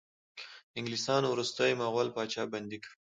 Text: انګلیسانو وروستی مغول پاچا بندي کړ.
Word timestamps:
انګلیسانو 0.77 1.27
وروستی 1.33 1.71
مغول 1.81 2.07
پاچا 2.15 2.43
بندي 2.53 2.77
کړ. 2.83 2.91